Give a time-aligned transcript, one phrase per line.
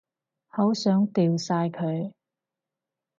[0.47, 2.11] 好想掉晒佢